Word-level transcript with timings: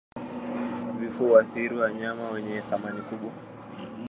vifo 0.99 1.23
huwaathiri 1.25 1.77
wanyama 1.77 2.31
wenye 2.31 2.61
thamani 2.61 3.01
kubwa 3.01 3.31